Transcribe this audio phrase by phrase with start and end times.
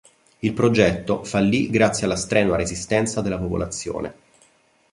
[0.39, 4.13] Il progetto fallì grazie alla strenua resistenza della popolazione.